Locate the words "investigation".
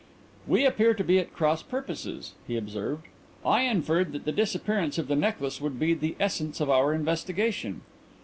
6.95-7.81